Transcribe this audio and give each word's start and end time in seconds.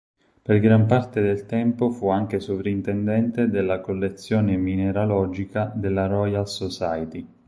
Per 0.41 0.57
gran 0.59 0.87
parte 0.87 1.21
del 1.21 1.45
tempo 1.45 1.91
fu 1.91 2.09
anche 2.09 2.39
sovrintendente 2.39 3.49
della 3.49 3.81
collezione 3.81 4.57
mineralogica 4.57 5.71
della 5.75 6.07
Royal 6.07 6.47
Society. 6.49 7.27